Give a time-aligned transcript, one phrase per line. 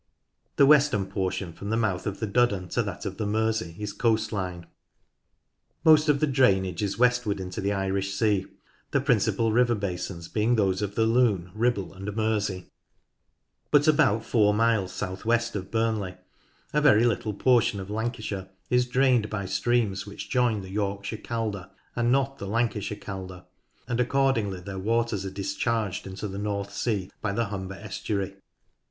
[0.55, 3.93] The western portion from the mouth of the Duddon to that of the Mersey is
[3.93, 4.65] coast line.
[5.83, 8.47] Most of the drainage is westward into the Irish Sea,
[8.89, 12.65] the principal river basins being those of the Lune, Ribble, and Mersey,
[13.69, 16.15] but about four miles south west of Burnley
[16.73, 21.69] a very little portion of Lancashire is drained by streams which join the Yorkshire Calder
[21.95, 23.45] and not the Lancashire Calder,
[23.87, 28.35] and accordingly their waters are discharged into the North Sea by the Humber estuary.